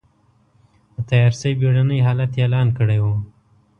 [0.95, 3.05] د تيارسۍ بېړنی حالت اعلان کړی و.